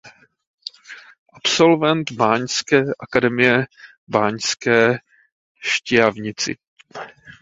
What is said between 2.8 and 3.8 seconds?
akademie v